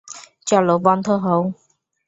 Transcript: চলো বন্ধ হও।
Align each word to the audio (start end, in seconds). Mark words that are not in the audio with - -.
চলো 0.47 0.75
বন্ধ 0.85 1.07
হও। 1.23 1.41